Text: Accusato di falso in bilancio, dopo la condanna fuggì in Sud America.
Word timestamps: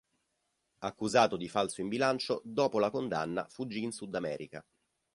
Accusato 0.79 1.37
di 1.37 1.47
falso 1.47 1.81
in 1.81 1.87
bilancio, 1.87 2.41
dopo 2.43 2.79
la 2.79 2.89
condanna 2.89 3.45
fuggì 3.47 3.83
in 3.83 3.91
Sud 3.91 4.15
America. 4.15 4.65